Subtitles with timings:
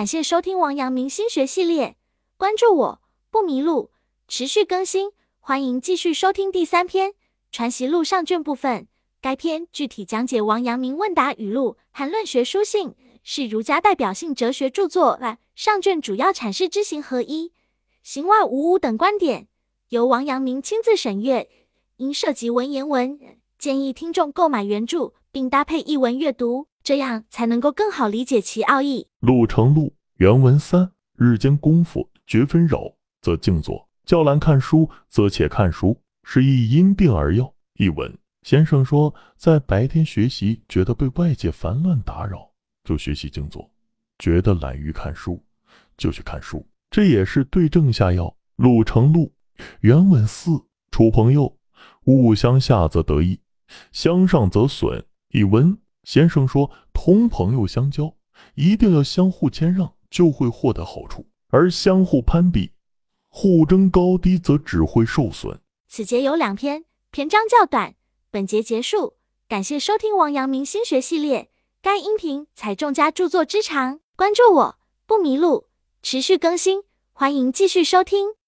[0.00, 1.98] 感谢收听王阳明心学系列，
[2.38, 3.90] 关注我不迷路，
[4.26, 7.10] 持续更新，欢迎继续收听第三篇
[7.52, 8.88] 《传习录》上卷部分。
[9.20, 15.20] 该篇具体讲解王阳明问答语录和论学书信，是儒家代表性哲学著作。
[15.54, 17.52] 上卷主要阐释知行合一、
[18.02, 19.48] 行外无物等观点，
[19.90, 21.50] 由王阳明亲自审阅，
[21.98, 23.20] 因涉及文言文，
[23.60, 26.68] 建议听众购买原著并搭配译文阅读。
[26.82, 29.06] 这样才能够更好理解其奥义。
[29.20, 36.00] 路成路原文三：日间功夫绝纷扰，则静坐；较难看书，则且看书。
[36.24, 37.52] 是亦因病而要。
[37.74, 42.50] 译文：先生说，在白天学习觉得被外界烦乱打扰，
[42.82, 43.60] 就学习静坐；
[44.18, 45.38] 觉得懒于看书，
[45.98, 46.66] 就去看书。
[46.90, 48.34] 这也是对症下药。
[48.56, 49.30] 路成路
[49.80, 50.52] 原文四：
[50.90, 51.58] 处朋友，
[52.06, 53.38] 勿相下则得益，
[53.92, 55.04] 相上则损。
[55.32, 55.78] 译文。
[56.02, 58.14] 先生说，同朋友相交，
[58.54, 62.72] 一定要相互谦让，就会获得好处；而相互攀比、
[63.28, 65.60] 互争高低，则只会受损。
[65.88, 67.94] 此节有两篇，篇章较短。
[68.30, 69.14] 本节结束，
[69.46, 71.50] 感谢收听王阳明心学系列。
[71.82, 75.66] 该音频采众家著作之长，关注我不迷路，
[76.02, 78.39] 持续更新，欢迎继续收听。